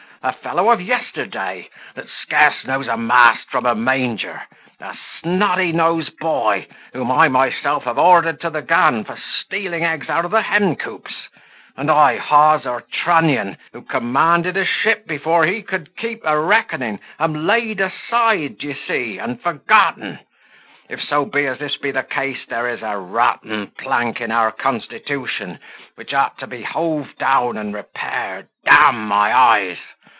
[0.23, 4.43] a fellow of yesterday, that scarce knows a mast from a manger!
[4.79, 10.09] a snotty nose boy, whom I myself have ordered to the gun, for stealing eggs
[10.09, 11.13] out of the hen coops!
[11.75, 17.47] and I, Hawser Trunnion, who commanded a ship before he could keep a reckoning, am
[17.47, 20.19] laid aside, d'ye see, and forgotten!
[20.87, 24.51] If so be as this be the case, there is a rotten plank in our
[24.51, 25.57] constitution,
[25.95, 29.77] which ought to be hove down and repaired, d my eyes!